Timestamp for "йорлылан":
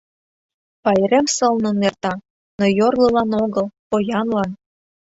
2.79-3.31